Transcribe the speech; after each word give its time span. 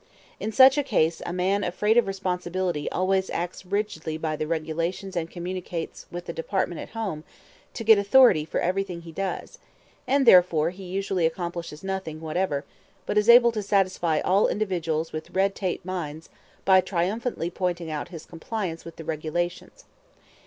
In 0.39 0.51
such 0.51 0.79
a 0.79 0.83
case 0.83 1.21
a 1.27 1.31
man 1.31 1.63
afraid 1.63 1.95
of 1.95 2.07
responsibility 2.07 2.89
always 2.91 3.29
acts 3.29 3.67
rigidly 3.67 4.17
by 4.17 4.35
the 4.35 4.47
regulations 4.47 5.15
and 5.15 5.29
communicates 5.29 6.07
with 6.11 6.25
the 6.25 6.33
Department 6.33 6.81
at 6.81 6.89
home 6.97 7.23
to 7.75 7.83
get 7.83 7.99
authority 7.99 8.43
for 8.43 8.59
everything 8.59 9.01
he 9.01 9.11
does; 9.11 9.59
and 10.07 10.25
therefore 10.25 10.71
he 10.71 10.85
usually 10.85 11.27
accomplishes 11.27 11.83
nothing 11.83 12.19
whatever, 12.19 12.65
but 13.05 13.15
is 13.15 13.29
able 13.29 13.51
to 13.51 13.61
satisfy 13.61 14.19
all 14.21 14.47
individuals 14.47 15.13
with 15.13 15.29
red 15.35 15.53
tape 15.53 15.85
minds 15.85 16.29
by 16.65 16.81
triumphantly 16.81 17.51
pointing 17.51 17.91
out 17.91 18.07
his 18.07 18.25
compliance 18.25 18.83
with 18.83 18.95
the 18.95 19.05
regulations. 19.05 19.85